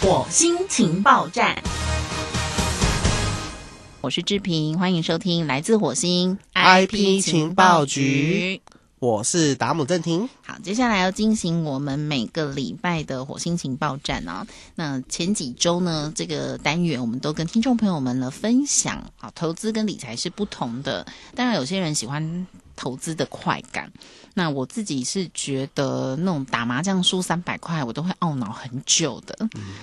[0.00, 1.62] 火星情报站，
[4.02, 8.60] 我是志平，欢迎收听来自火星 IP 情报局。
[8.98, 10.28] 我是达姆正廷。
[10.42, 14.46] 好，接下来要进行我们每个礼拜的火星情报站啊。
[14.74, 21.06] 那前几周呢，这个单元我们都跟听众朋友们呢分享啊，投资跟理财是不同的。
[21.34, 22.46] 当然，有些人喜欢
[22.76, 23.90] 投资的快感。
[24.34, 29.36] 那我自己是觉得，那种打麻将输三百块，我都会懊恼很久的。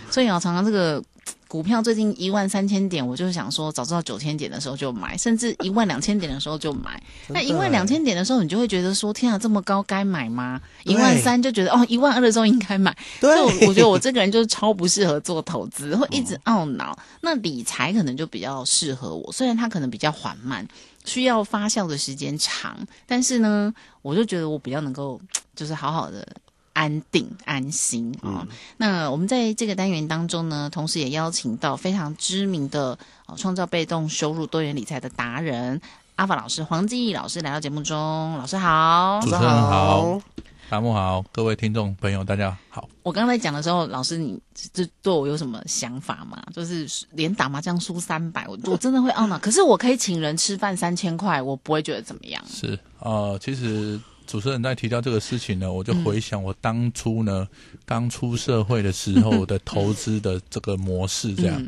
[0.10, 1.04] 所以啊，常常这个。
[1.48, 7.00] 股票最近一万三千点，我就是想说，早知道九千点的时候就买，甚至一万两千点的时候就买。
[7.30, 10.60] 那一万两千点的时候，你就会觉得说，天啊，这么高该买吗？
[10.84, 12.98] 一万三就觉得哦，一万二的时候应该买。
[13.22, 16.98] 对，我觉得我这个人就是超不适合做投资，会一直懊恼。
[17.22, 20.68] 那理财可能就比较适合我，虽然它可能比较缓慢，
[21.06, 25.20] 需要发酵的时间长，但是呢，我就觉得我比较能够，
[25.56, 26.28] 就是好好的。
[26.76, 28.48] 安定安心啊！
[28.78, 35.80] 那我们在这个单元当中呢，同时也邀请到非常知名的哦，创造被动收入多元理财的达人
[36.16, 38.36] 阿法老师黄继义老师来到节目中。
[38.40, 40.20] 老师好，主持人好，
[40.70, 42.90] 达木好，各位听众朋友大家好。
[43.04, 44.40] 我刚才讲的时候，老师你
[44.74, 46.42] 这对我有什么想法吗？
[46.54, 49.38] 就是连打麻将输三百，我我真的会懊恼。
[49.40, 52.44] 可是我可以请人吃饭三千块，我不会觉得怎么样。
[52.48, 54.00] 是呃，其实。
[54.26, 57.46] 主持人在提到这个事情呢，我就回想我当初呢
[57.86, 61.62] 刚出社会的时候的投资的这个模式，这样。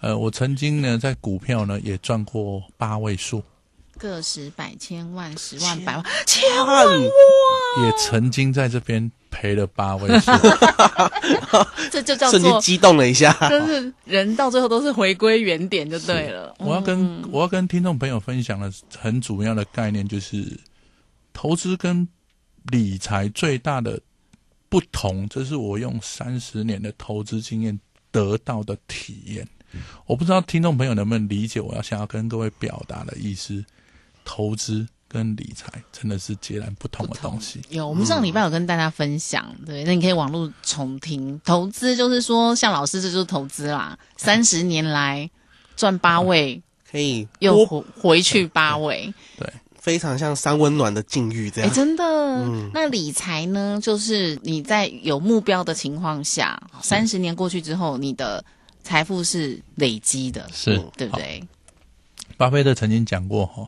[0.00, 3.42] 呃，我曾经呢在股票呢也赚过八位数，
[4.00, 7.84] 个十百千万十万百万千万哇！
[7.84, 10.32] 也曾经在这边赔了八位数，
[11.92, 13.32] 这就叫做激动了一下。
[13.48, 16.54] 就是人到最后都是回归原点就对了。
[16.58, 20.58] 我要跟我要跟听众朋友分享的很主要的概念就是。
[21.32, 22.06] 投资跟
[22.64, 23.98] 理财最大的
[24.68, 27.78] 不同，这是我用三十年的投资经验
[28.10, 29.48] 得到的体验。
[30.06, 33.64] 我不知道听众朋友能不能理解我要想要跟各位表达的意思。
[34.32, 37.60] 投资跟理财真的是截然不同的东西。
[37.68, 41.40] 有，我们上礼拜有跟大家分享，对，那你可以网络重听。
[41.44, 45.28] 投资就是说，像老师这就是投资啦，三十年来
[45.74, 49.52] 赚八位，可以又回回去八位，对。
[49.80, 52.04] 非常像三温暖的境遇这样，真的。
[52.74, 53.80] 那理财呢？
[53.82, 58.44] 就是你在有目标的情况下，三十年过去之后，你的
[58.84, 61.42] 财富是累积的，是对不对？
[62.36, 63.66] 巴菲特曾经讲过哈，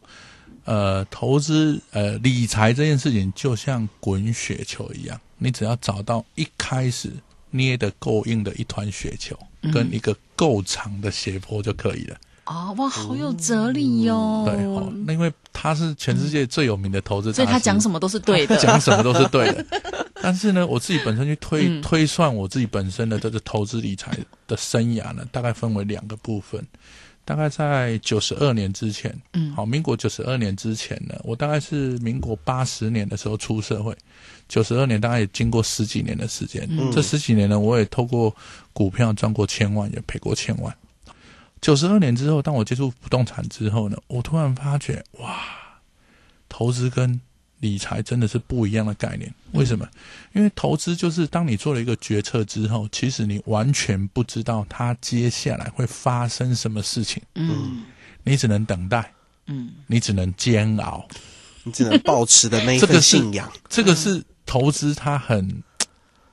[0.64, 7.10] 呃，投资呃理财这件事情就像滚雪球一样，你只要找到一开始
[7.50, 9.36] 捏的够硬的一团雪球，
[9.72, 12.16] 跟一个够长的斜坡就可以了。
[12.44, 14.42] 哦，哇，好有哲理哟！
[14.44, 14.56] 对，
[15.06, 19.64] 那因为他是全世界最有名的投资，所以他讲什么都是对的， 讲什么都是对的。
[20.20, 24.16] 但是呢，我自己本身去推推算我自己本身的这个投资理财
[24.48, 26.64] 的生涯呢，大概分为两个部分。
[27.24, 33.96] 大概在九十二年之前，嗯，好，民国九十二年之前呢，我大概是民国八十年的时候出社会，
[34.48, 38.34] 九十二年大概也经过十几年的时间，这十几年呢，我也透过
[38.72, 40.74] 股票赚过千万，也赔过千万。
[41.60, 45.38] 九十二年之后，当我接触不动产之后呢，我突然发觉，哇，
[46.48, 47.20] 投资跟
[47.62, 49.32] 理财真的是不一样的概念。
[49.52, 49.88] 为什么？
[50.34, 57.22] 因为投资就是当你做了一个决策之后，其实你完全不知道它接下来会发生什么事情。
[57.36, 57.84] 嗯，
[58.24, 59.10] 你只能等待。
[59.46, 61.08] 嗯，你只能煎熬，
[61.64, 63.50] 你只能保持的那一份信仰。
[63.70, 65.62] 这个是投资，它很。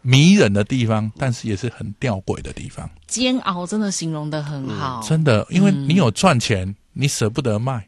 [0.02, 2.90] 迷人的地方，但是也是很吊诡的地方。
[3.06, 7.86] 煎熬真的形容的很好，真的，因为你有赚钱，你舍不得卖，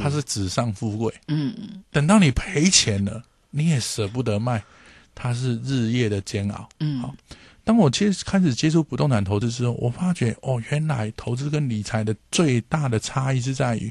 [0.00, 1.12] 它是纸上富贵。
[1.28, 4.62] 嗯嗯，等到你赔钱了，你也舍不得卖，
[5.14, 6.68] 它是日夜的煎熬。
[6.80, 7.14] 嗯，好。
[7.66, 13.90] 当我接开始接触不动产投资之后，我发觉哦，原来投资跟理财的最大的差异是在于，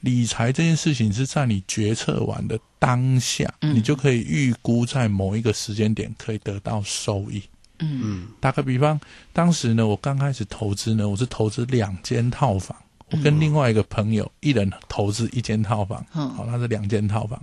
[0.00, 7.42] 理财这件事情是在你决策完的当下，你就可以预估在某一个时间点可以得到收益。
[7.80, 8.98] 嗯嗯，打个比方，
[9.34, 12.74] 当时呢，我刚开始投资呢，我是投资两间套房，
[13.10, 17.42] 我跟另外一个朋友一人投资一间套房，好，那是两间套房，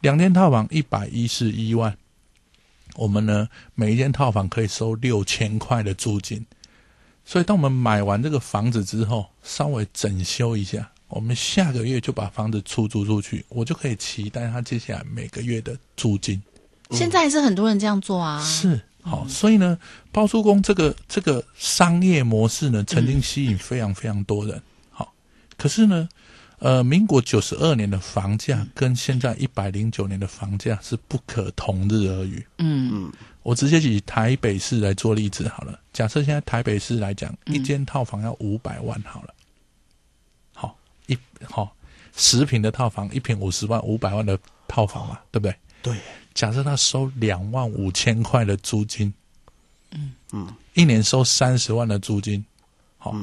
[0.00, 1.96] 两间套房一百一十一万。
[2.96, 6.44] 我们呢，每一间套房可以收六千块的租金，
[7.24, 16.42] 所以当我们买完这个房子之后，稍微整修一下，我们下个月就把房子出租出去，我就可以期待他接下来每个月的租金。
[16.92, 19.78] 现在还是很多人这样做啊，是好，所以呢，
[20.10, 24.62] 包租公这个这个商业模式呢，曾经吸引非常非常多人。
[25.56, 26.08] 好，可是呢，
[26.58, 32.46] 呃，民国九十二年的房价跟现在一百零九年的房价是不可同日而语。
[32.58, 33.12] 嗯嗯，
[33.42, 35.78] 我直接以台北市来做例子好了。
[35.92, 39.34] 假设现在台北市来讲，一间套房要五百万好了。
[40.54, 40.76] 好，
[41.06, 41.74] 一好
[42.16, 44.38] 十平的套房，一平五十万，五百万的
[44.68, 45.54] 套房嘛，对不对？
[45.82, 45.96] 对。
[46.34, 49.12] 假设他收两万五千块的租金，
[49.90, 52.44] 嗯嗯，一年收三十万的租金，
[52.98, 53.14] 好，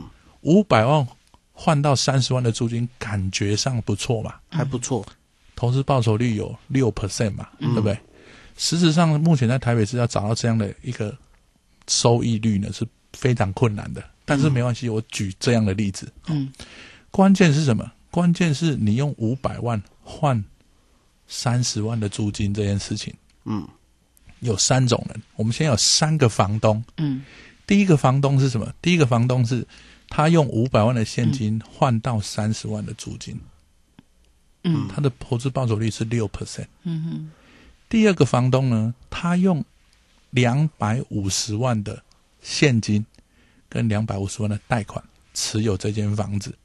[0.41, 1.07] 五百万。
[1.55, 5.05] 换到三十万的租金，感觉上不错嘛，还不错，
[5.55, 7.97] 投资报酬率有六 percent 嘛，对不对？
[8.57, 11.15] 实质上，目前在台北市要找到这样的一个
[11.87, 14.03] 收益率呢，是非常困难的。
[14.25, 16.11] 但是没关系，我举这样的例子。
[16.27, 16.51] 嗯，
[17.11, 17.91] 关键是什么？
[18.09, 20.43] 关键是你用五百万换
[21.27, 23.13] 三十万的租金这件事情。
[23.45, 23.67] 嗯，
[24.39, 26.83] 有三种人，我们先有三个房东。
[26.97, 27.23] 嗯，
[27.67, 28.73] 第一个房东是什么？
[28.81, 29.65] 第一个房东是。
[30.15, 33.35] 他用五百万的现金换到三十万的租金，
[34.63, 36.29] 嗯，他的投资报酬率是六。
[36.29, 36.67] percent。
[36.83, 37.31] 嗯哼。
[37.89, 39.65] 第二个房东呢，他用
[40.29, 42.03] 两百五十万的
[42.43, 43.03] 现金
[43.67, 46.55] 跟两百五十万的贷款持有这间房子，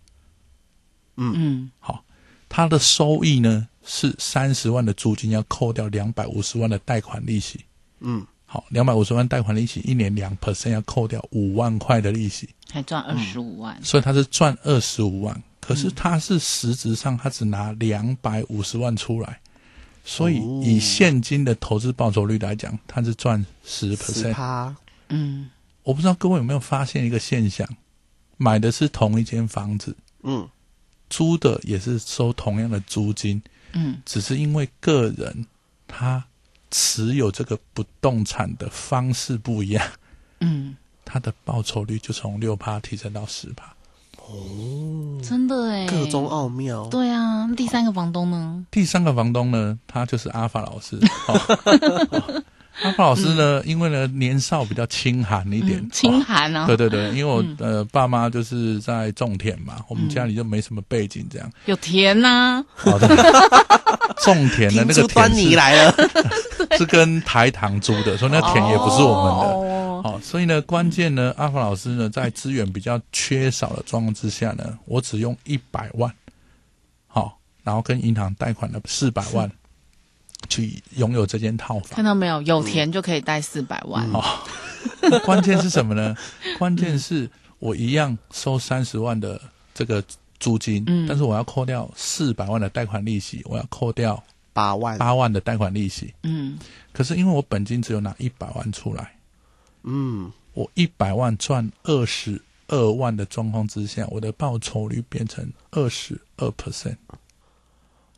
[1.16, 1.32] 嗯。
[1.34, 2.04] 嗯，好，
[2.50, 7.64] 他的收益呢是三十万的租金要扣掉两百五十万的贷款利息，
[8.00, 8.26] 嗯。
[8.50, 15.42] 好，两百五十万贷款利息，一年两 percent 要扣掉五万块的利息，还赚二十五万，所以他是赚二十五万。
[15.60, 19.38] 可是他是实质上他只拿两百五十万出来，
[20.02, 24.74] 所以以现金的投资报酬率来讲，他是赚十 percent。
[25.10, 25.50] 嗯，
[25.82, 27.68] 我不知道各位有没有发现一个现象，
[28.38, 30.48] 买的是同一间房子，嗯，
[31.10, 33.42] 租的也是收同样的租金，
[33.74, 35.46] 嗯，只是因为个人
[35.86, 36.24] 他。
[36.70, 39.86] 持有这个不动产的方式不一样，
[40.40, 43.64] 嗯，它的报酬率就从六趴提升到十趴。
[44.16, 46.86] 哦，真的哎，各中奥妙。
[46.88, 48.64] 对啊，第三个房东呢？
[48.70, 49.78] 第三个房东呢？
[49.86, 51.00] 他就是阿法老师。
[52.82, 53.62] 阿法老师呢？
[53.64, 56.66] 因为呢年少比较清寒一点，清寒啊。
[56.66, 62.62] 对对对，因为我呃爸妈就是在种田嘛，我们家里就没什么背景，这样有田呐。
[62.76, 63.08] 好的。
[64.24, 65.94] 种田的那个田是来了，
[66.78, 70.02] 是跟台糖租的，所以那田也不是我们的。
[70.02, 76.10] 好，所以呢，关键呢，阿华老师呢，在资源比较缺少的状况之下呢，我只用一百万，
[77.08, 79.50] 好，然后跟银行贷款了四百万，
[80.48, 81.88] 去拥有这间套房。
[81.90, 82.40] 看到没有？
[82.42, 84.08] 有田就可以贷四百万。
[84.12, 84.22] 哦，
[85.24, 86.14] 关键是什么呢？
[86.58, 87.28] 关键是
[87.58, 89.40] 我一样收三十万的
[89.74, 90.02] 这个。
[90.40, 94.22] 租金，但是我要扣掉四百万的贷款利息，我要扣掉
[94.58, 96.12] 八万八万的贷款利息。
[96.24, 96.58] 嗯，
[96.92, 99.16] 可是因为我本金只有拿一百万出来，
[99.84, 106.96] 嗯，我一百万赚二十二万的状况之下，我的报酬率变成二十二 percent。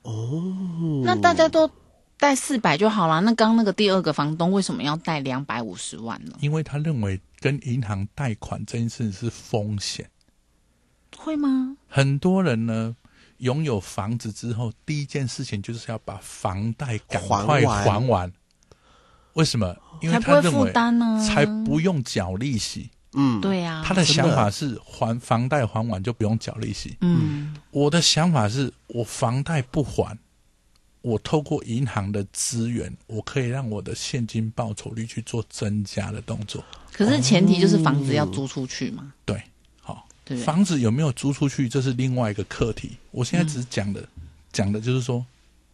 [0.00, 1.70] 哦，那大家都
[2.16, 3.20] 贷四百就好了。
[3.20, 6.32] 那刚那个第二个房东为什么要贷两百五十万呢？
[6.40, 10.08] 因为他认为跟银行贷款这件事是风险。
[11.19, 11.76] 会吗？
[11.87, 12.96] 很多人呢，
[13.40, 18.32] 拥有房子之后，第一件事情就是要把房贷赶快还完。
[19.34, 19.76] 为什么？
[20.00, 20.72] 因为他认为
[21.22, 22.90] 才不用缴利息。
[23.12, 23.82] 嗯，对呀。
[23.84, 26.96] 他的想法是还房贷还完就不用缴利息。
[27.00, 30.19] 嗯，我的想法是我房贷不还，
[31.00, 36.64] 我透过银行的资源，我可以让我的现金报酬率去做增加的动作。
[36.92, 39.12] 可是前提就是房子要租出去嘛。
[39.25, 39.42] 对。
[40.38, 42.92] 房子有没有租出去，这是另外一个课题。
[43.10, 44.08] 我现在只是讲的，
[44.52, 45.25] 讲的就是说，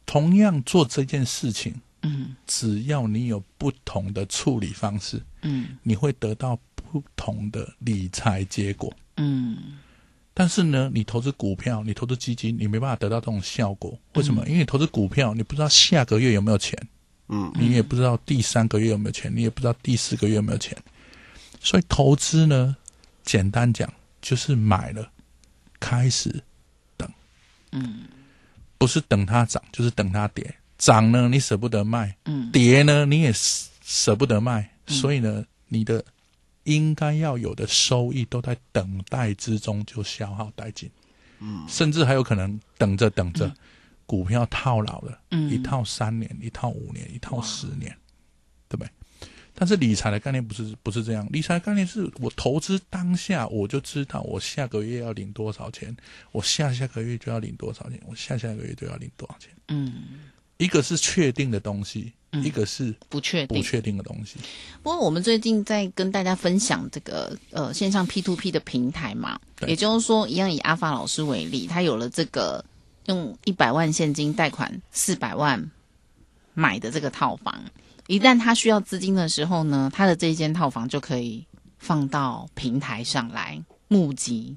[0.04, 9.78] 同样做这件事情，嗯，只要你有不同的处理方式，嗯，你会得到不同的理财结果，嗯。
[10.38, 13.98] 但是呢，你投资股票，你投资基金，你没办法得到这种效果。
[14.16, 14.44] 为什么？
[14.46, 16.78] 因为你投资股票，你不知道下个月有没有钱，
[17.28, 20.76] 嗯，你也不知道第三个月有没有钱，你也不知道第四个月有没有钱。
[21.62, 22.76] 所以投资呢，
[23.24, 23.90] 简单讲。
[24.26, 25.08] 就是买了，
[25.78, 26.42] 开始
[26.96, 27.08] 等，
[27.70, 28.08] 嗯，
[28.76, 30.52] 不是等它涨，就是等它跌。
[30.78, 36.04] 涨呢，你舍不得卖，嗯，跌呢，你也舍不得卖，所以呢，你的
[36.64, 40.90] 应该要有的收益都在等待之中就消耗殆尽，
[41.38, 43.54] 嗯，甚至还有可能等着等着，
[44.06, 47.96] 股票套牢了，嗯，一套三年，一套五年，一套十年，
[48.68, 48.90] 对不对？
[49.58, 55.96] 但是理财的概念不是不是这样，理财概念是我投资当下我就知道我下个月要领多少钱，
[56.30, 59.50] 我下下个月就要领多少钱，我下下个月就要领多少钱。
[59.68, 59.94] 嗯，
[60.58, 62.12] 一个是确定的东西，
[62.44, 63.58] 一个是不确定。
[63.58, 64.36] 不确定的东西。
[64.82, 72.64] 不过我们最近在跟大家分享这个呃线上 P to P 的平台嘛，也就是说，一样以阿发老师为例，他有了这个
[73.06, 75.70] 用一百万现金贷款四百万
[76.52, 77.64] 买的这个套房，
[78.06, 81.46] 一旦他需要资金的时候呢，他的这一间套房就可以
[81.78, 84.56] 放到平台上来募集，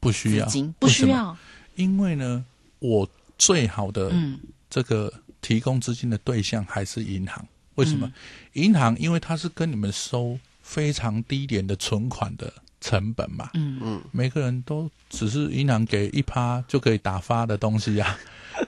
[0.00, 1.36] 不需要金，不需要，
[1.74, 2.44] 因为呢，
[2.78, 4.38] 我最好的嗯
[4.70, 5.12] 这个。
[5.42, 7.46] 提供资金的对象还是银行？
[7.76, 8.12] 为什么？
[8.54, 13.50] 银行因为它是跟你们收非常低廉的存款的成本嘛。
[13.54, 18.18] 嗯嗯，每个人都只是银行给一趴就可以打发的东西啊。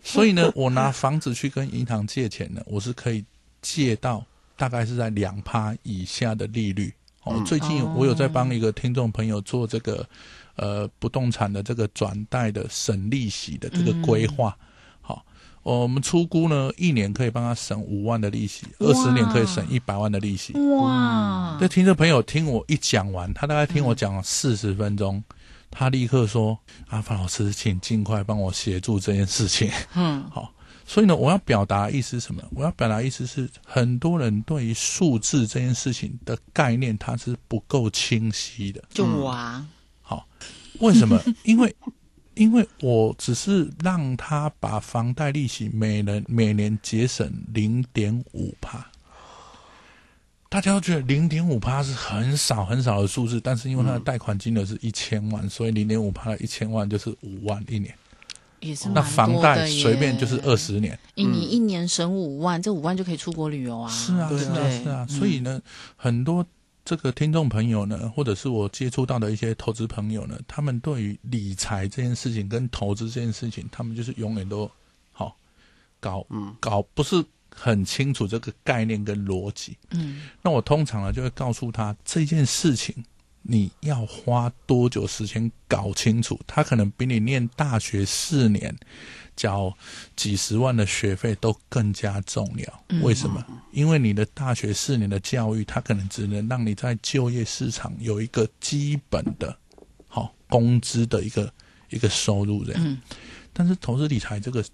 [0.05, 3.25] 所以呢，我拿房子去跟银行借钱呢，我是可以
[3.63, 4.25] 借到
[4.57, 6.93] 大概是在两趴以下的利率。
[7.25, 10.09] 哦，最近我有在帮一个听众朋友做这个
[10.57, 14.57] 呃不动产的这个转贷的省利息的这个规划。
[15.01, 15.25] 好
[15.63, 20.55] 我们出估呢，一年可以帮他省五万的利息，二十年可以省一百万的利息。
[20.79, 21.59] 哇！
[21.61, 25.23] 这听众朋友听我一讲完，他大概听我讲了四十分钟，
[25.71, 30.51] 他立刻说：“阿凡老师，请尽快帮我协助这件事情。”嗯， 好。
[30.89, 32.43] 所以呢，我要表达意思什么？
[32.51, 38.83] 我要表达意思是，很多人对于数字这件事情的概念，它是不够清晰的。
[38.89, 39.69] 就我啊，
[40.01, 40.27] 好，
[40.81, 41.23] 为什么？
[41.45, 41.73] 因为。
[42.35, 48.87] 因为我只是让他把房贷利息每人每年节省零点五帕，
[50.49, 57.93] 大家都觉得零点五帕是很少很少的数字，但是因为他的贷款金额是一千万，所以零点五帕的一千万就是五万一年，
[58.61, 63.91] 也是那房贷随便就是二十年，你一年省五万，这五万就可以出国旅游啊！
[63.91, 65.61] 是啊，是啊，是啊，所以呢，
[65.97, 66.47] 很多。
[66.85, 74.71] 这个听众朋友呢，或者是我接触到的一些投资朋友呢，他们对于理财这件事情跟投资这件事情，他们就是永远都
[75.13, 75.37] 好
[76.01, 77.23] 搞，嗯，搞不是
[77.55, 79.77] 很清楚这个概念跟逻辑。
[79.91, 83.05] 嗯，那我通常呢就会告诉他这件事情。
[83.43, 86.39] 你要花多久时间搞清楚？
[86.47, 88.77] 他可能比你念大学四年，
[89.37, 89.73] 交
[90.17, 92.85] 几十万的学费都更加重要。
[93.03, 93.45] 为什么？
[93.73, 99.57] 因为你的大学四年的教育，他可能只能让你在就业市场有一个基本的，
[100.07, 101.53] 好工资的一个
[101.91, 102.99] 一个收入这样。
[103.53, 104.65] 但是投资理财这个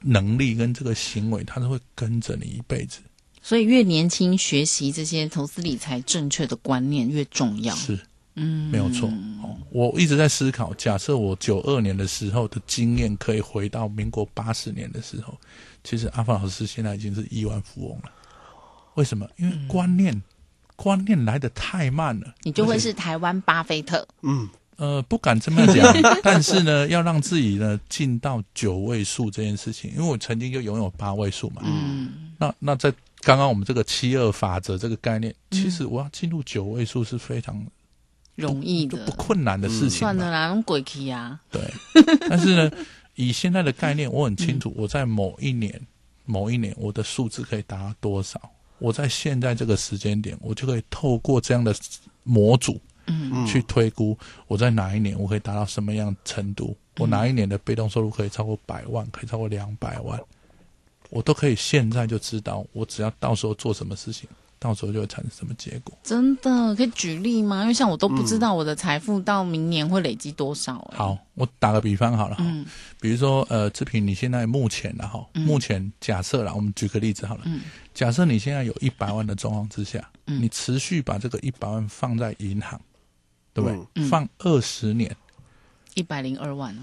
[0.00, 3.00] 能力跟这个行为，它是会跟着你一辈子。
[3.44, 7.74] 所以越年轻学习这些投资理财正确的观念越重要。
[7.74, 8.00] 是，
[8.36, 9.06] 嗯，没有错。
[9.42, 15.38] 哦，我一直在思考，假设我九二年的时候的经验可以回到民国八十年的时候，
[15.84, 18.10] 其实阿凡老师现在已经是亿万富翁了。
[18.94, 19.28] 为什么？
[19.36, 20.22] 因为观念
[20.74, 22.34] 观念来的太慢了。
[22.44, 24.08] 你就会是台湾巴菲特。
[24.22, 31.60] 嗯，呃，不敢这么讲， 但是呢，要让自己呢进到九位数这件事情，因为我曾经就拥有八位数嘛。
[31.62, 32.90] 嗯，那那在。
[33.24, 37.66] 刚刚我们这个七二法则这个概念，其实我要进入九位数是非常
[38.36, 40.00] 容易的，不困难的事情。
[40.00, 41.40] 算了啦，用鬼气啊。
[41.50, 41.62] 对，
[42.28, 42.70] 但是呢，
[43.14, 45.80] 以现在的概念，我很清楚，我在某一年、
[46.24, 48.40] 某一年，我的数字可以达到多少。
[48.78, 51.74] 我在现在这个时间点，我就可以透过这样的
[52.24, 56.76] 模组，嗯，去推估我在哪一年我可以达到什么样程度。
[56.98, 60.20] 我哪一年的被动收入可以超过百万，可以超过两百万。
[61.14, 64.28] 我都可以现在就知道，我只要到时候做什么事情，
[64.58, 65.96] 到时候就会产生什么结果。
[66.02, 67.62] 真的可以举例吗？
[67.62, 70.90] 因为像我都不知道我的财富到明年会累积多少。
[70.92, 72.44] 好，我打个比方好了哈，
[73.00, 77.60] 比如说呃，志平，你现在目前然后目前假设了，我们举个例子好了，嗯。
[77.94, 82.80] 假设你现在有一百万的状况之下，你持续把这个一百万放在银行，
[83.52, 84.08] 对不对？
[84.08, 85.14] 放二十年，
[85.94, 86.76] 一百零二万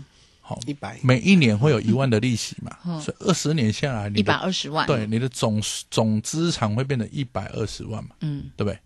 [0.66, 1.00] 一百。
[1.04, 8.80] 每一年会有一万的利息嘛， 所以二十年下来，一百二十万，对，你的总总资产会变成一百二十万嘛，嗯，对不对？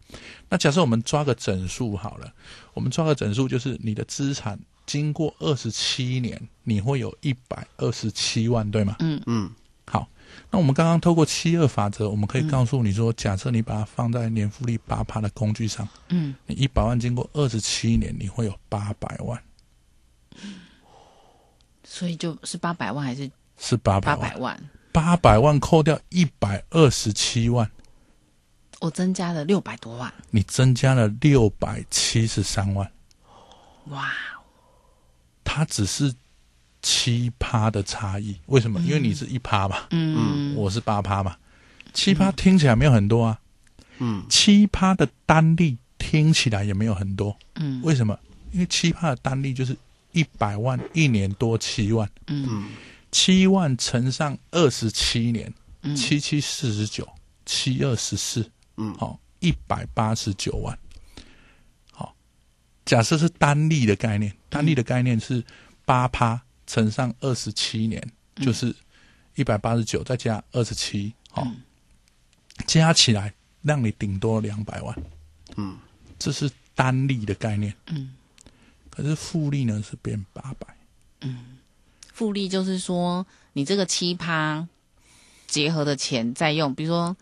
[0.50, 2.32] 那假设我们抓个整数好了，
[2.74, 8.96] 我们抓个整数就是你的资产经过二十七年，你会有一百二十七万，对吗？
[9.00, 9.22] 嗯。
[9.26, 9.52] 嗯，
[9.86, 10.08] 好，
[10.52, 19.42] 那我们刚刚透过七二法则，我们可以告诉你说，假设你把它放在年复利八趴的工具上，嗯，你一百万经过二十七年，你会有八百万。
[21.88, 24.60] 所以就是八百万还是是八百万？
[24.92, 27.70] 八百万扣掉一百二十七万，
[28.80, 30.12] 我增加了六百多万。
[30.32, 32.90] 你增加了六百七十三万，
[33.86, 34.12] 哇！
[35.44, 36.14] 它只是
[36.82, 38.80] 七趴的差异，为什么？
[38.80, 41.36] 因为你是一趴嘛，嗯，我是八趴嘛，
[41.94, 43.40] 七趴听起来没有很多啊，
[44.00, 48.18] 嗯，七趴的单利听起来也没有很多，嗯，为什么？
[48.52, 49.78] 因为七趴的单利就是。
[50.16, 52.70] 一百万一年多七万，嗯，
[53.12, 55.54] 七万乘上二十七年，
[55.94, 57.06] 七七四十九，
[57.46, 60.80] 七二十四，嗯，好，一百八十九万。
[61.92, 62.16] 好，
[62.86, 65.44] 假设是单利的概念，单利的概念是
[65.84, 68.02] 八趴乘上二十七年，
[68.38, 68.74] 就是
[69.36, 71.46] 一百八十九再加二十七，好，
[72.66, 74.96] 加起来让你顶多两百万。
[75.58, 75.78] 嗯，
[76.18, 77.76] 这是单利的概念。
[77.88, 78.14] 嗯，
[78.96, 80.68] 可是复利呢是变八百。
[81.22, 81.58] 嗯，
[82.14, 84.68] 复利就是说你这个七趴。
[85.48, 87.16] 结合的钱再用，比如说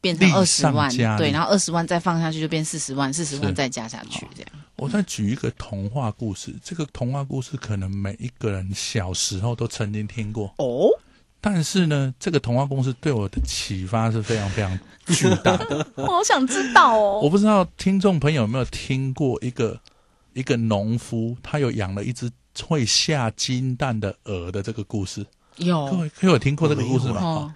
[0.00, 0.88] 变成二十万，
[1.18, 4.50] 对，然后二十万再放下去就变四十万，四十万再加下去，这样。
[4.76, 10.88] 我再举一个童话故事，这个童话故事可能每一个人小时候都曾经听过哦。
[11.40, 15.86] 但是呢，这个童话故事对我的启发是非常非常巨大的。
[15.96, 17.20] 我好想知道哦。
[17.20, 19.78] 我不知道听众朋友有没有听过一个
[20.38, 22.30] 一个农夫，他有养了一只
[22.64, 25.26] 会下金蛋的鹅的这个故事。
[25.56, 27.52] 有各位，各位有听过这个故事吗？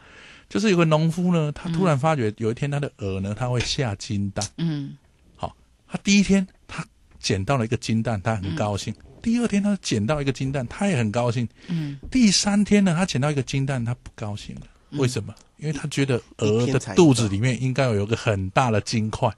[0.48, 4.44] 就是有个农夫呢，他突然发觉有一天他的鹅呢，他会下金蛋。
[4.58, 4.96] 嗯，
[5.36, 5.54] 好，
[5.86, 6.84] 他第一天他
[7.20, 11.48] 捡到了一个金蛋，他很高兴；第二天他捡到一个金蛋，他也很高兴。
[11.68, 14.62] 嗯，第三天呢，他捡到一个金蛋，他不高兴了。
[14.98, 15.32] 为什么？
[15.56, 19.32] 因为他觉得鹅的肚子里面应该有有个很大的金块，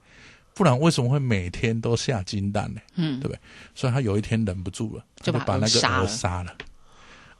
[0.55, 2.81] 不然为什么会每天都下金蛋呢？
[2.95, 3.39] 嗯，对不对？
[3.75, 6.57] 所以他有一天忍不住了，就把那个鹅杀了。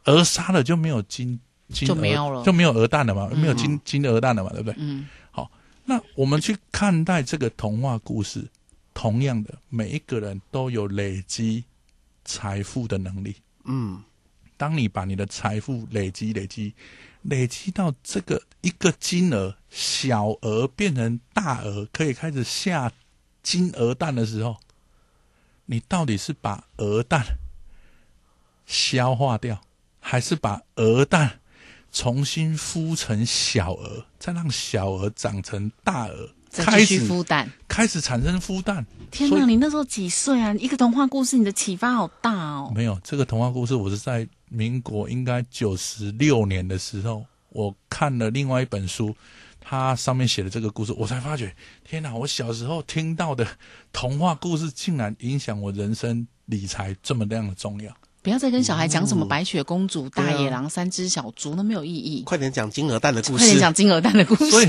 [0.03, 4.75] 鹅杀了就没有金金就没有了，就没有鹅蛋了嘛，没有金金鹅蛋了嘛，对不对？
[4.77, 5.07] 嗯。
[5.31, 5.49] 好，
[5.85, 8.45] 那我们去看待这个童话故事，
[8.93, 11.63] 同样的，每一个人都有累积
[12.25, 13.35] 财富的能力。
[13.63, 14.03] 嗯。
[14.57, 16.73] 当你把你的财富累积、累积、
[17.23, 22.89] 累积到这个一个金额，小额变成大额，可以开始下
[23.45, 24.57] 金鹅蛋的时候，
[25.67, 27.23] 你到底是把鹅蛋
[28.65, 29.61] 消化掉？
[29.99, 31.39] 还是把鹅蛋
[31.91, 38.83] 重新孵成小鹅，再让小鹅长成大鹅，开始孵蛋，开始产生孵蛋。
[39.11, 40.53] 天哪，你那时候几岁啊？
[40.55, 42.71] 一个童话故事，你的启发好大哦。
[42.75, 49.15] 没有这个童话故事，我是在民国应该九十六年的时候，我看了另外一本书，
[49.67, 51.51] 它上面写的这个故事，我才发觉，
[51.83, 52.13] 天哪！
[52.13, 53.47] 我小时候听到的
[53.91, 57.91] 童话故事，竟然影响我人生理财这么样的重要。
[58.21, 62.21] 不要再跟小孩讲什么白雪公主、大野狼、三只小猪，那没有意义。
[62.23, 63.37] 快点讲金鹅蛋的故事。
[63.37, 64.49] 快点讲金鹅蛋的故事。
[64.51, 64.67] 所以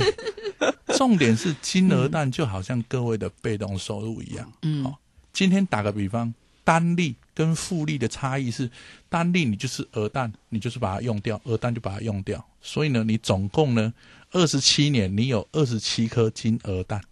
[0.97, 4.51] 重点是金鹅蛋就好像各位的被动收入一样。
[4.63, 4.99] 嗯，好，
[5.33, 6.33] 今天打个比方，
[6.65, 8.71] 单利跟复利的差异是，
[9.11, 12.43] 单利你就是鹅蛋，你就是把它用掉，鹅蛋就把它用掉。
[12.61, 13.93] 所以呢，你总共呢
[14.37, 17.03] 二十七年，你有二十七颗金鹅蛋。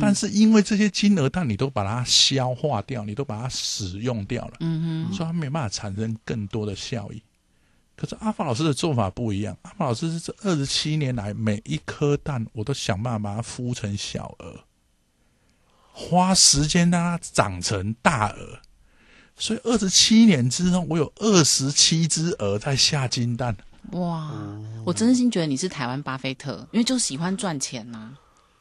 [0.00, 7.20] 但是因为这些金鹅蛋你都把它消化掉，你都把它使用掉了，嗯哼，所以它没办法产生更多的效益。
[7.96, 14.60] 可是阿发老师的做法不一样，阿发老师是这二十七年来每一颗蛋我都想办法把它孵成小鹅，
[15.92, 18.60] 花时间让它长成大鹅，
[19.36, 23.56] 所以二十七年之后我有二十七只鹅在下金蛋。
[23.92, 24.30] 哇，
[24.84, 28.10] 我真心觉得你是台湾巴菲特，因为就喜欢赚钱呐。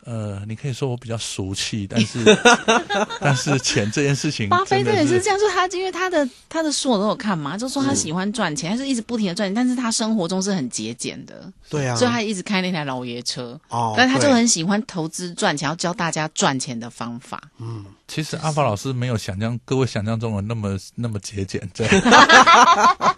[0.05, 2.23] 呃，你可以说我比较俗气，但是
[3.19, 17.85] 但是钱这件事情，巴菲特也是这样，就他因为他的他的书我都有看嘛，就说他喜欢赚钱，他是一直不停的赚钱，但是他生活中是很节俭的，对啊，所以他一直开那台老爷车，哦，但他就很喜欢投资赚钱，要教大家赚钱的方法，嗯。
[18.09, 21.93] 其实阿发老师没有想象各位想象中的那么 那么节俭，这样。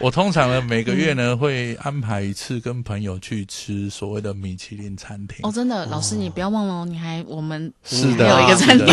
[0.00, 5.38] 我通常呢每个月呢会安排一次跟朋友去吃所谓的米其林餐厅。
[5.44, 8.88] 哦，真的，老师你不要忘了，你还我们是的有一个餐厅。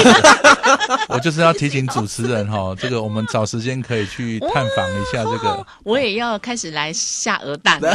[1.10, 5.66] 我就是要提醒主持人哈， 这个我们找时间可以去探访一下这个。
[5.84, 7.92] 我也要开始来下鹅蛋了。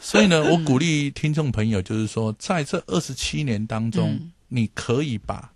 [0.00, 5.48] 所以呢，我鼓励听众朋友，就是说在这二十七年当中，你可以把。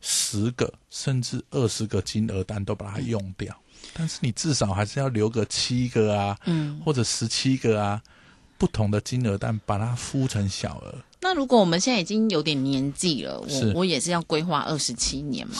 [0.00, 3.54] 十个甚至二十个金额单都把它用掉，
[3.92, 8.02] 但是你至少还是要留个七个啊，嗯，或者十七个啊，
[8.56, 10.94] 不同的金额单把它孵成小额。
[11.20, 15.56] 那如果我们现在已经有点年纪了，我我也是要规划二十七年嘛，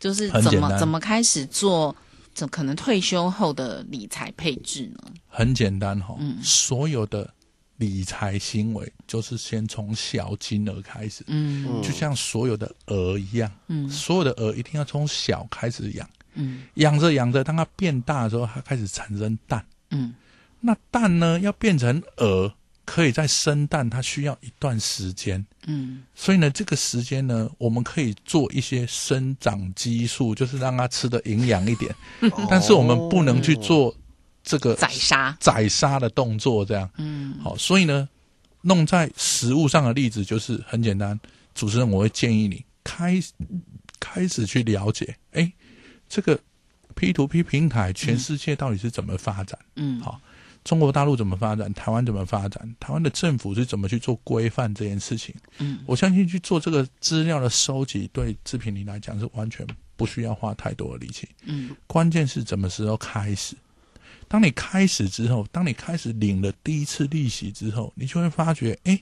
[0.00, 1.94] 就是怎么怎么开始做，
[2.34, 5.12] 怎可能退休后的理财配置呢？
[5.28, 7.32] 很简单哈，嗯，所有的。
[7.78, 20.12] 理财行为就是先从小金额开始，嗯，就像所有的鹅一样，嗯，所有的鹅一定要从小开始养，嗯，养着养着，当它变大的时候，它开始产生蛋，嗯，
[20.60, 22.52] 那蛋呢要变成鹅，
[22.84, 31.94] 可以在生蛋，它需要一段时间，嗯，所以呢，这个时间呢，我们可以做一些生长激素，就是让它吃的营养一点，
[32.50, 33.94] 但是我们不能去做。
[34.48, 38.08] 这个宰杀宰杀的动作，这样，嗯，好，所以呢，
[38.62, 41.20] 弄在实物上的例子就是很简单。
[41.54, 43.20] 主持人，我会建议你开
[44.00, 45.52] 开始去了解，哎，
[46.08, 46.40] 这个
[46.94, 49.58] P to P 平台全世界到底是怎么发展？
[49.76, 50.18] 嗯，好，
[50.64, 51.70] 中国大陆怎么发展？
[51.74, 52.74] 台湾怎么发展？
[52.80, 55.34] 台湾的政府是怎么去做规范这件事情？
[55.58, 61.28] 嗯，我相信去做这个资料的收集，对志平你来讲是完全不需要花太多的力气。
[61.44, 63.54] 嗯，关键是什么时候开始？
[64.28, 69.00] 当你开始之后，当你开始领了第一次利息之后，你就会发觉，哎，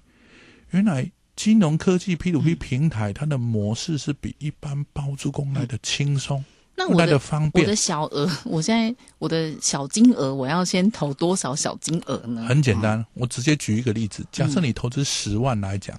[0.71, 6.45] 原来金融科技 P to P 平台它的模式是比一般包租公来的轻松，
[6.77, 7.65] 那我的方便。
[7.65, 12.47] 我的小额，我现在我的小金额，我要先投多少小金额呢？
[12.47, 15.99] 很简单，我直接举一个例子，假设你投资十万来讲，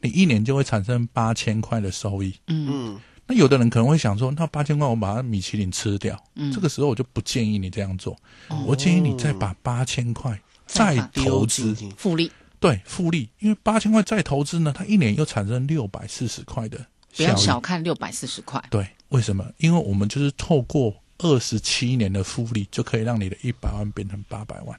[0.00, 2.34] 你一年就会产生八千块的收益。
[2.48, 2.98] 嗯。
[3.28, 8.16] 那有的人可能会想说，那八千块我把米其林吃掉，嗯这个时候我就不建议你这样做。
[8.64, 16.86] 我建议你再把八千块再投资复利，对复利，因为八千块再投资呢，它一年又产生六百四十块的。
[17.16, 18.62] 不要小看六百四十块。
[18.70, 19.44] 对，为什么？
[19.58, 24.78] 因为我们就是透过二十七年的复利，就可以让你的一百万变成八百万。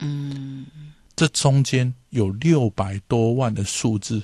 [0.00, 0.66] 嗯，
[1.14, 4.20] 这中间有六百多万的数字，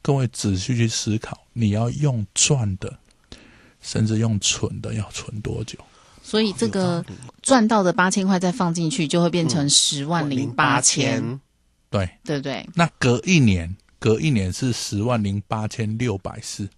[0.00, 2.96] 各位仔细去思考，你要用赚的。
[3.86, 5.78] 甚至用存的要存多久？
[6.20, 7.04] 所以这个
[7.40, 11.40] 赚到的八千块再放进去，就会变成十万零八千。
[11.88, 12.68] 对对对。
[12.74, 16.68] 那隔一年，隔一年是十万零八千六百四。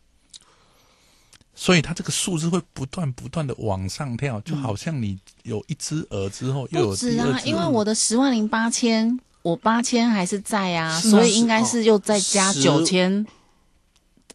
[1.55, 7.49] 所以它这个数字会不断不断的往上跳，就好像你有一只鹅之后又有第二只。
[7.49, 13.27] 因为我的十万零八千，我八千还是在啊，所以应该是又再加九千。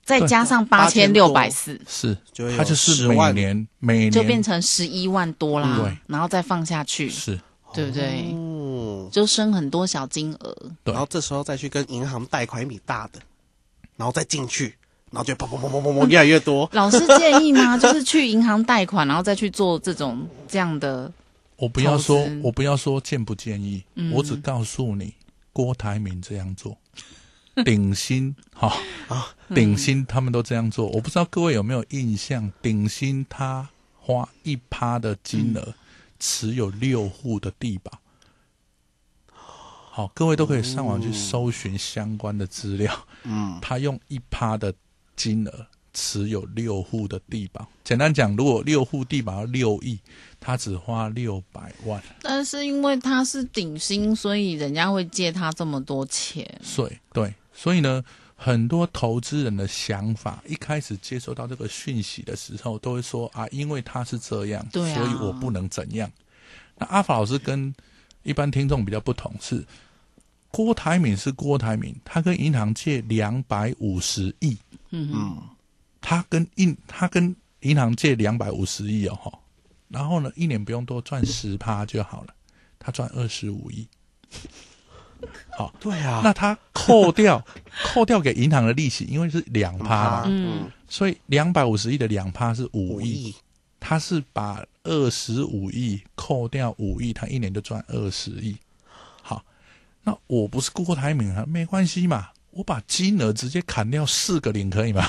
[0.04, 2.18] 再加上八千六百四，是，
[2.58, 4.12] 它就是每年每年。
[4.12, 7.40] 就变成十一万多啦，对，然后再放下去，是，
[7.74, 8.26] 对不对？
[8.34, 13.20] 嗯，就生很多小金额，然后这时候再去跟银行贷款一笔大的，
[13.96, 14.76] 然后再进去，
[15.10, 16.70] 然后就砰砰砰砰砰砰越来越多。
[16.74, 17.78] 老师建议吗？
[17.80, 21.10] 就是去银行贷款，然后再去做这种这样的。
[21.56, 25.14] 我不要说，我不要说建不建议，我只告诉你，
[25.54, 26.78] 郭台铭这样做。
[27.66, 28.74] 鼎新，哈
[29.08, 32.52] 啊，鼎新他们都这样做，我不知道各位有没有印象？
[32.62, 35.74] 鼎新他花一趴的金额
[36.20, 38.00] 持有六户的地保，
[39.28, 43.06] 好，各位都可以上网去搜寻相关的资料。
[43.24, 44.74] 嗯，他用一趴的
[45.16, 50.00] 金额持有六户的地保，简单讲，如果六户地保要六亿。
[50.46, 56.46] 他只花六百万，但是因为他是顶薪，所以人家会借他这么多钱。
[56.62, 58.04] 所以，对，所以呢，
[58.36, 66.12] 很多投资人的想法，一开始接收到这个讯息的时候，都会说啊，因为他是这样，所以我不能怎样。
[66.78, 67.74] 那阿法老师跟
[68.24, 69.64] 一般听众比较不同，是
[70.50, 74.58] 郭台铭是郭台铭，他跟银行借两百五十亿，
[74.90, 75.44] 嗯嗯，
[76.02, 79.40] 他跟银他跟银行借两百五十亿哦，哈。
[79.88, 82.34] 然后呢，一年不用多赚十趴就好了，
[82.80, 83.88] 他赚二十五亿。
[85.58, 87.44] 好，对啊，那他扣掉
[87.84, 93.34] 扣掉给银行的利息，因为是两趴嘛，嗯，所以两百五十亿的两趴是五亿，
[93.80, 98.56] 他是把二十五亿扣掉五亿，他一年就赚二十亿。
[99.22, 99.44] 好，
[100.04, 102.30] 那我不是郭台名啊，没关系嘛。
[102.52, 105.04] 我把金额直接砍掉四个零，可以吗？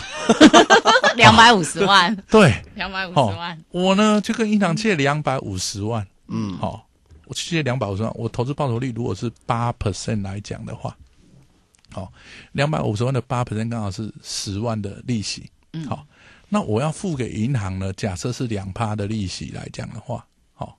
[1.14, 2.16] 两百五十万。
[2.30, 3.62] 对，两百五十万。
[3.70, 6.06] 我呢就跟银行借两百五十万。
[6.28, 6.83] 嗯，好，
[7.26, 8.12] 我借两百五十万。
[8.14, 10.96] 我投资报酬率如果是八 percent 来讲的话，
[11.90, 12.12] 好，
[12.52, 15.50] 两百五十万的八 percent 刚好是十万的利息。
[15.72, 16.06] 嗯，好，
[16.48, 17.92] 那我要付给银行呢？
[17.94, 20.78] 假设是两趴的利息来讲的话，好，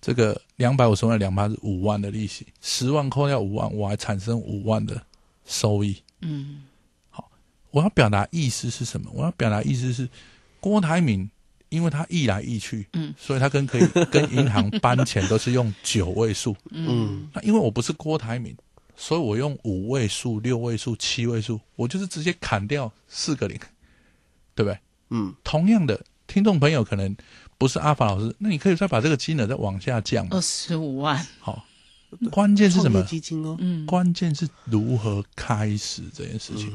[0.00, 5.00] 这个两百五十万两趴是五万的利息，十万扣掉五万，我还产生五万的。
[5.44, 6.62] 收益，嗯，
[7.10, 7.28] 好，
[7.72, 9.10] 我要表达意思是什么？
[9.12, 10.08] 我要表达意思是，
[10.60, 11.28] 郭台铭，
[11.72, 18.54] 因为他易来易去，嗯，所以他跟可以 跟银行搬钱都是用九位数，嗯，那因为我不是郭台铭，
[18.94, 23.58] 所以我用五位数、六位数、七位数，我就是直接砍掉四个零，
[24.54, 24.78] 对不对？
[25.10, 27.16] 嗯，同样的，听众朋友可能
[27.56, 31.64] 不是阿法老师，那你可以再把这个金额再往下降，二十五万，好。
[32.30, 33.02] 关键是什么？
[33.04, 36.70] 基金哦，嗯，关键是如何开始这件事情。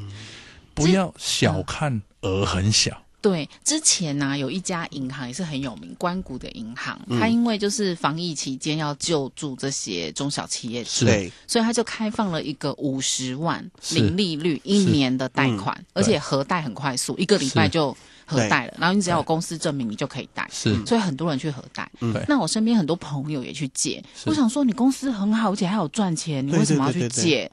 [0.74, 11.04] 不要小看额很小，对，之前呢有一家银行也是很有名，关谷的银行，它因为就是防疫期间要救助这些中小企业是。
[11.04, 18.76] 对，所以它就开放了一个五十万零利率一年的贷款，而且核贷很快速，一个礼拜就核贷了。
[18.78, 20.48] 然后你只要有公司证明，你就可以贷。
[20.54, 20.74] 是。
[20.86, 21.90] 所以很多人去核贷。
[22.00, 22.24] 对。
[22.30, 24.02] 那我身边很多朋友也去借。
[24.26, 27.24] 我想说，你公司很好，而且还有赚钱，你对为什么要去对对对对。
[27.24, 27.52] 借？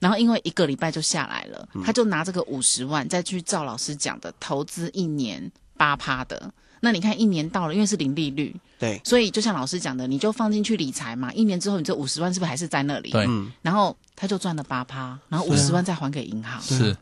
[0.00, 6.52] 然后因为一个礼拜就下来了，嗯他就拿这个五十万再去照老师讲的投资一年八趴的。
[6.80, 11.32] 那你看一年到了，因为是零利率，对，所以就像老师讲的，你就放进去理财嘛。
[11.32, 13.10] 一年之后，你这五十万是不是还是在那里？
[13.10, 16.96] 对，嗯，然后他就赚了八趴，然后五十万再还给银行，是。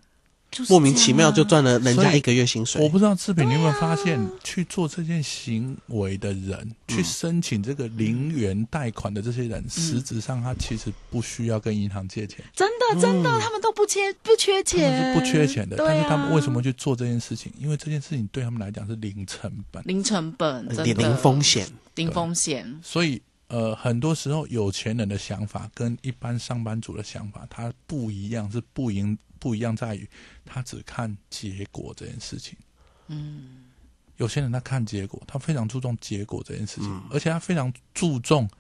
[0.54, 2.80] 就是莫名其妙就赚了人家一个月薪水。
[2.80, 2.88] 我。
[2.94, 15.74] 不知道志平，你有没有发现，去做这件行为的人，去申请这个零元贷款的这些人，实质上他其实不需要跟银行借钱，真的真的，他们都不缺不缺他们钱，是不缺钱的。
[15.76, 15.84] 啊。
[15.84, 17.52] 但是他们为什么去做这件事情？
[17.58, 23.20] 因为这件事情对他们来讲是零成本，零成本，零零风险，零风险，所以
[23.54, 30.08] 呃，很多时候有钱人的想法跟一般上班族的想法，他不一样，是不一不一样在于
[30.44, 32.58] 他只看结果这件事情。
[33.06, 33.66] 嗯，
[34.16, 38.50] 有些人他看结果，他非常注重结果这件事情，而且他非常注重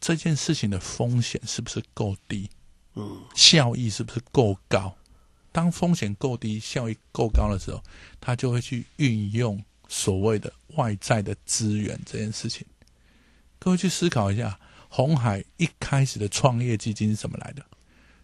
[0.00, 2.48] 这件事情的风险是不是够低，
[2.94, 4.96] 嗯，效益是不是够高。
[5.52, 7.82] 当风险够低、效益够高的时候，
[8.18, 12.66] 他就会去运用所谓的外在的资源这件事情。
[13.62, 17.62] 各位去思考一下，红海一开始的创业基金是怎么来的？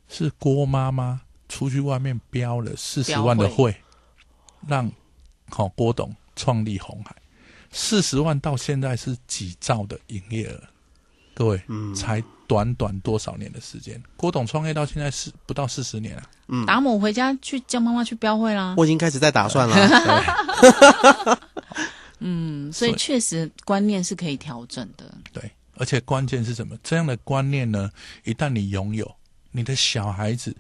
[0.09, 3.77] 是郭妈妈出去外面标了四十万的标会，
[4.67, 4.91] 让
[5.49, 7.15] 好、郭董创立红海，
[7.71, 10.61] 四十万到现在是几兆的营业额。
[11.37, 14.03] 各位，嗯才短短多少年的时间？
[14.17, 16.25] 郭董创业到现在是不到四十年啊！
[16.67, 18.75] 达姆回家去叫妈妈去标会啦。
[18.77, 19.77] 我已经开始在打算了。
[22.21, 25.13] 嗯，所以确实观念是可以调整的。
[25.33, 26.77] 对，而且关键是什么？
[26.83, 27.91] 这样的观念呢，
[28.25, 29.11] 一旦你拥有，
[29.51, 30.55] 你的小孩子，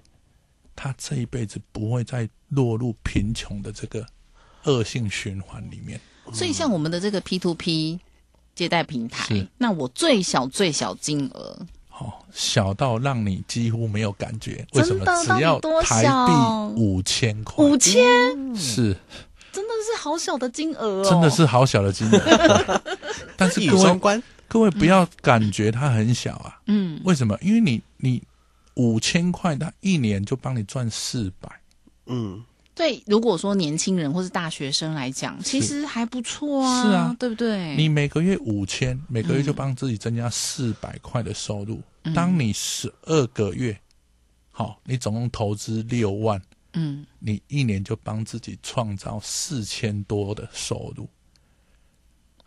[0.76, 4.06] 他这一辈子不会再落入贫穷的这个
[4.64, 6.00] 恶性循环里面。
[6.32, 7.98] 所以像我们的这个 P to P
[8.54, 14.66] 借贷平台，那我最小最小金额哦，小到让你几乎没有感觉。
[14.74, 15.04] 为什么？
[15.24, 16.32] 只要多台小币
[16.76, 18.96] 五千块，五千，是
[19.82, 22.80] 是好小的金额哦，真的是好小的金额。
[23.36, 26.60] 但是各位，各位不要感觉它很小啊。
[26.66, 27.38] 嗯，为什么？
[27.40, 28.22] 因为你你
[28.74, 31.50] 五千块，它一年就帮你赚四百。
[32.06, 32.42] 嗯，
[32.74, 33.02] 对。
[33.06, 37.76] 如果说年轻人或是大学生来讲，其实还不错啊，是啊对不对？
[37.76, 41.80] 你每个月五千，每个月嗯就帮自己增加四百块的收入。
[42.14, 43.78] 当你十二个月，
[44.50, 46.40] 好，你总共投资六万，
[46.78, 51.08] 嗯，你一年就帮自己创造四千多的收入。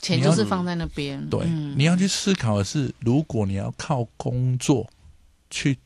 [0.01, 4.89] 钱就是放在那边，对，嗯你要去思考的是，如果你要靠工作
[5.51, 5.77] 去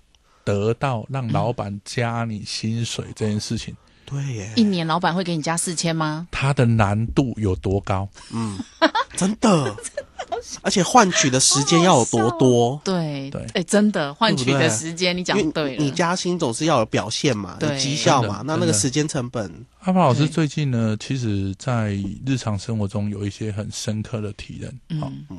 [0.45, 6.27] 得到让老板加你薪水这件事情，对耶，一年老板会给你加四千吗？
[6.31, 8.07] 它的难度有多高？
[8.31, 8.57] 嗯
[9.17, 9.75] 真的，
[10.61, 12.81] 而且换取的时间要有多多？
[12.85, 13.45] 对对。
[13.53, 17.69] 哎，真的换取的时间，你讲对了，你加薪总是要有表现嘛，对。
[17.69, 24.79] 有绩效嘛，那那个时间成本，阿宝老师最近呢，其实在日常生活中有一些很深刻的体认。
[24.89, 25.37] 嗯、嗯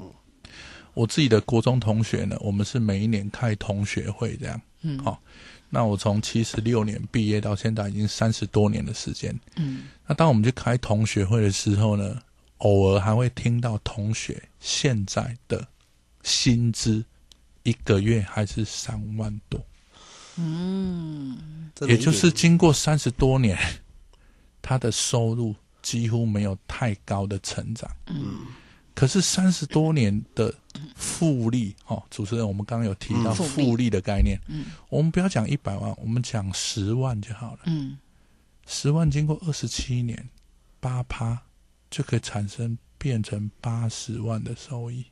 [0.95, 4.61] 我自己的国中同学呢，我们是每一年开同学会这样。
[4.83, 4.99] 嗯。
[5.05, 5.21] 好、
[5.69, 9.39] 那我从七十六年毕业到现在已经三十多年的时间。
[9.57, 9.89] 嗯。
[10.07, 12.17] 那当我们去开同学会的时候呢，
[12.59, 15.67] 偶尔还会听到同学现在的
[16.23, 17.05] 薪资
[17.63, 19.61] 一个月还是三万多，
[20.37, 23.59] 嗯，也就是经过三十多年，
[24.63, 27.91] 他的收入几乎没有太高的成长。
[28.07, 28.47] 嗯，
[28.95, 30.53] 可是三十多年的
[30.95, 33.35] 复利，哦，主持人，我们刚刚有提到嗯。
[33.35, 33.67] 复利。
[33.67, 37.61] 复利的概念，嗯，我们不要讲一百万，我们讲十万就好了。
[37.67, 37.99] 嗯。
[38.67, 40.29] 十万经过二十七年，
[40.81, 41.41] 八趴
[41.91, 45.05] 就可以产生变成八十万的收益。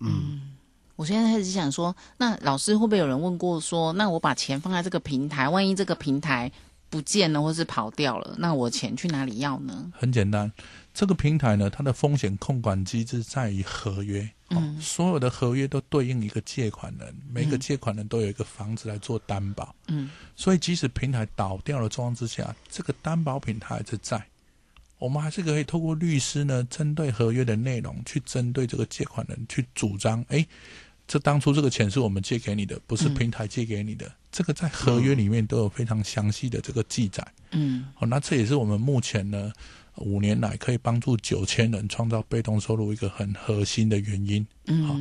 [0.00, 0.56] 嗯，
[0.96, 6.50] 我现在开始想说，那老师会不会有人问过说，那我把钱放在这个平台，万一这个平台
[6.88, 9.90] 不见了或是跑掉了，那我钱去哪里要呢？
[9.92, 10.50] 很简单，
[10.94, 14.22] 这个平台呢，它的风险控管机制在于合约。
[14.48, 19.74] 哦嗯所有的合约都对应一个借款人，每个嗯借款人都有一个房子来做担保。
[19.88, 24.24] 嗯所以，即使平台倒掉的状况之下，这个担保品它还是在。
[24.98, 30.46] 我们还是可以透过律师呢，针对合约的内容，去针对这个借款人去主张，哎，
[31.06, 34.10] 这当初这个钱是我们借给你的，不是嗯平台借给你的。
[34.30, 37.26] 这个在合约里面都有非常详细的这个记载。
[37.52, 39.50] 嗯哦，那这也是我们目前呢，
[39.96, 44.46] 五年来可以帮助九千人创造被动收入一个很核心的原因。
[44.66, 44.96] 嗯，好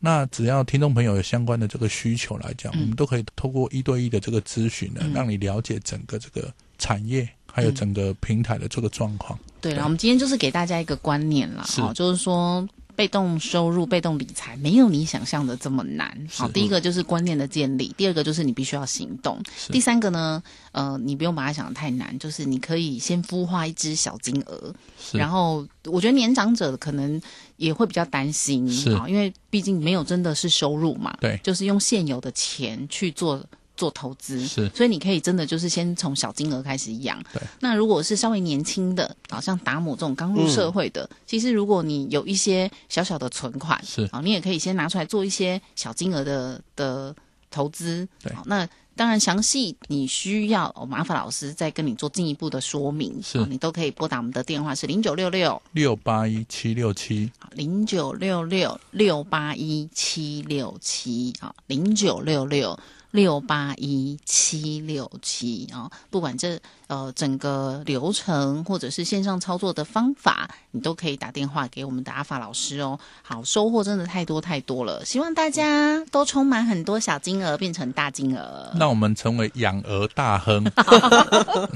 [0.00, 9.38] 那只要听众朋友有相关的这个需求来讲，我们都可以透过一对一的这个咨询呢，让你了解整个这个产业还有整个平台的这个状况。
[9.60, 12.68] 对了，我们今天就是给大家一个观念啦，哈，就是说。
[12.94, 16.14] 被动收入、被动理财没有你想象的这么难。
[16.30, 24.74] 好，第一个就是观念的建立，第二个就是你必须要行动，第三个呢，呃，你不用把它想的太难，就是你可以先孵化一只小金额，
[25.14, 27.18] 然后我觉得年长者可能
[27.56, 33.42] 也会比较担心，啊，因为毕竟没有真的是收入嘛，对，就是用现有的钱去做。
[33.76, 34.46] 做投资。
[34.46, 37.22] 是，所以你可以真的就是先从小金额开始养。
[37.32, 44.08] 对，那如果是稍微年轻的，好像达姆这种刚入社会的，其实如果你有一些小小的存款，是。
[44.12, 47.14] 啊，你也可以先拿出来做一些小金额的的
[47.50, 48.06] 投资。
[48.22, 53.38] 对，那当然详细你需要麻烦老师再跟你做进一步的说明，是。
[53.46, 55.60] 你都可以拨打我们的电话是零九六六。
[55.72, 62.78] 六八一七六七，零九六六六八一七六七，好，零九六六。
[63.12, 72.98] 六八一七六七啊，不管这呃整个流程或者是线上操作的方法，你都可以打电话给我们的阿法老师哦。
[73.22, 80.64] 好，收获真的太多太多了，希望大家都充满很多小金额变成大金额，让我们成为养儿大亨。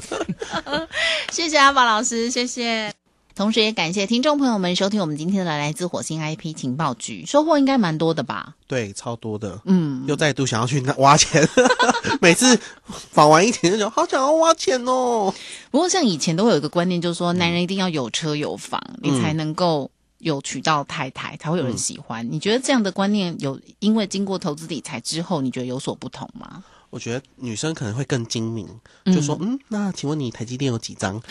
[1.30, 3.05] 谢谢阿法老师，谢谢。
[3.36, 8.54] 同时也感谢听众朋友们收听我们今天的来自火星 IP 情报局，收获应该蛮多的吧？
[8.66, 9.60] 对，超多的。
[9.66, 11.46] 嗯，又再度想要去挖钱，
[12.22, 15.34] 每次访完一天就讲好想要挖钱哦。
[15.70, 22.26] 不过像以前都会有一个观念，就是说男人一定要有车有房，你才能够有娶到太太，才会有人喜欢。
[22.32, 26.64] 你觉得这样的观念有因为经过投资理财之后，你觉得有所不同吗？
[26.88, 28.66] 我觉得女生可能会更精明，
[29.04, 31.20] 就说嗯，那请问你台积电有几张？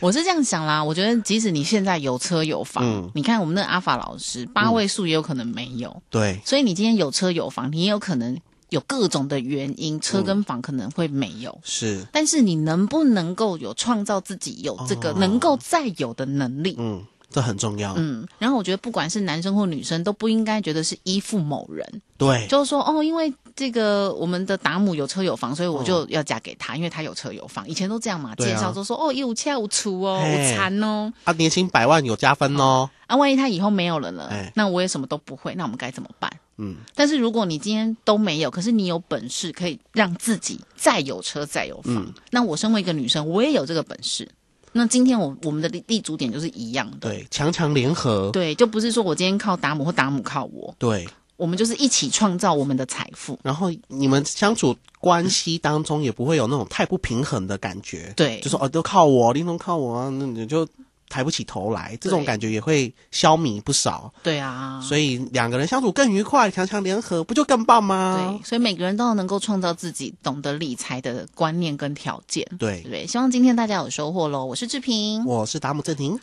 [0.00, 8.36] 我是这样想啦，我觉得即使你现在有车有房，你看我们那阿法老师八位数也有可能没有，对，所以你今天有车有房，你也有可能
[8.70, 16.74] 有各种的原因，车跟房可能会没有，是，但是你能不能够有创造自己有这个能够再有的能力？
[16.78, 17.04] 嗯。
[17.32, 17.94] 这很重要。
[17.96, 22.02] 嗯，然后我觉得不管是男生或女生，都不应该觉得是依附某人。
[22.18, 27.68] 对，就是说，哦，因为这个我们的达姆有车有房，所以我就要嫁给他，因为他有车有房。
[27.68, 32.88] 以前都这样嘛，介绍都说，哦，有车有厨哦，有残哦，啊，年薪百万有加分哦。
[33.06, 34.30] 啊，万一他以后没有了呢？
[34.54, 36.30] 那我也什么都不会，那我们该怎么办？
[36.58, 44.28] 嗯，但是如果你今天都没有，可是你有本事可以让自己再有车再有房，那我身为一个女生，我也有这个本事。
[44.72, 51.08] 那今天我我们的立立足点就是一样的，对，强强联合，对，就不是说我今天靠达姆或达姆靠我，对，
[51.40, 60.68] 我们就是一起创造我们的财富，然后你们相处关系当中也不会有那种太不平衡的感觉，对，就是哦都靠我，林东靠我，那你就。
[61.12, 64.14] 抬不起头来，这种感觉也会消弭不少。
[64.22, 68.38] 对啊，所以两个人相处更愉快，强强联合，不就更棒吗？
[68.38, 72.46] 对，所以每个人都要能够创造自己懂得理财的观念跟条件。
[72.60, 74.44] 对对，希望今天大家有收获喽！
[74.44, 76.16] 我是志平，我是达姆正廷。